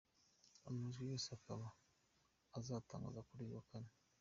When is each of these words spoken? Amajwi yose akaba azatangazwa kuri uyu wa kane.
Amajwi 0.67 1.03
yose 1.11 1.27
akaba 1.37 1.65
azatangazwa 2.57 3.25
kuri 3.27 3.41
uyu 3.45 3.57
wa 3.57 3.65
kane. 3.69 3.91